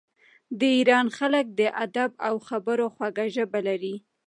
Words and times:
د 0.59 0.61
ایران 0.77 1.07
خلک 1.17 1.45
د 1.59 1.61
ادب 1.85 2.11
او 2.27 2.35
خبرو 2.47 2.85
خوږه 2.95 3.25
ژبه 3.35 3.59
لري. 3.67 3.95